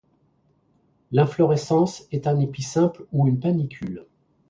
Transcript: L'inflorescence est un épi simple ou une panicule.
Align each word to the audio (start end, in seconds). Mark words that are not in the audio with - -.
L'inflorescence 1.11 2.07
est 2.11 2.25
un 2.25 2.39
épi 2.39 2.63
simple 2.63 3.05
ou 3.11 3.27
une 3.27 3.39
panicule. 3.39 4.07